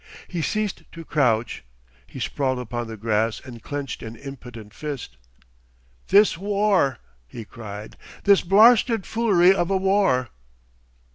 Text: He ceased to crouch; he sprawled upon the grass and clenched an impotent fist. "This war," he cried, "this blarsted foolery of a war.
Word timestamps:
He 0.27 0.41
ceased 0.41 0.81
to 0.93 1.05
crouch; 1.05 1.63
he 2.07 2.19
sprawled 2.19 2.57
upon 2.57 2.87
the 2.87 2.97
grass 2.97 3.39
and 3.39 3.61
clenched 3.61 4.01
an 4.01 4.15
impotent 4.15 4.73
fist. 4.73 5.15
"This 6.07 6.39
war," 6.39 6.97
he 7.27 7.45
cried, 7.45 7.97
"this 8.23 8.41
blarsted 8.41 9.05
foolery 9.05 9.53
of 9.53 9.69
a 9.69 9.77
war. 9.77 10.29